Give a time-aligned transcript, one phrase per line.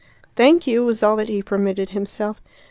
[0.35, 2.41] "Thank you," was all that he permitted himself.